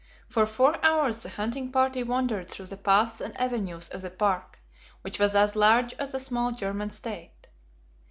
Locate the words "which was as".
5.03-5.55